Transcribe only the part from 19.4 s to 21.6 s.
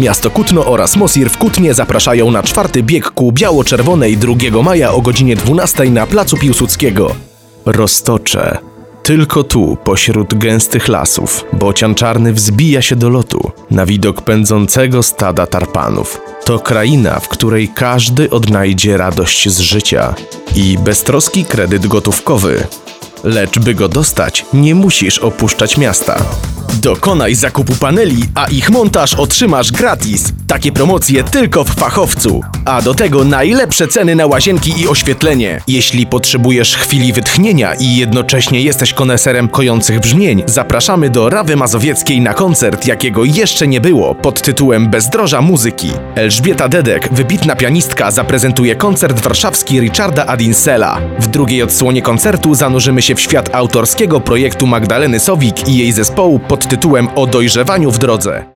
z życia i beztroski